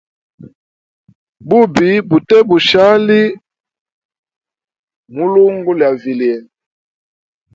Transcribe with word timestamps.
Bubi 1.47 1.89
bute 2.09 2.37
bushali 2.47 3.21
mulungu 5.15 5.71
lya 5.79 5.89
vilye. 6.01 6.35